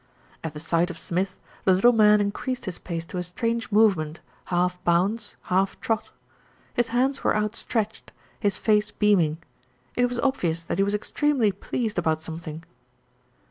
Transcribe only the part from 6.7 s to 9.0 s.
His hands were outstretched, his face